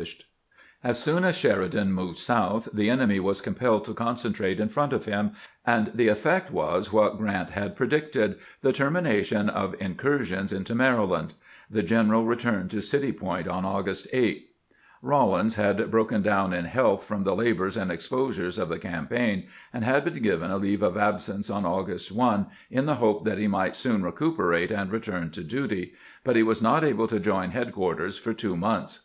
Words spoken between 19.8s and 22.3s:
had been given a leave of absence on August